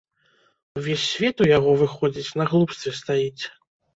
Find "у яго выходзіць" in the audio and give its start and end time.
1.45-2.33